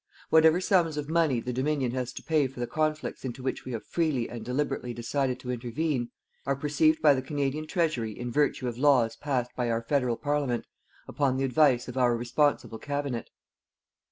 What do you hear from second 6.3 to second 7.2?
are perceived by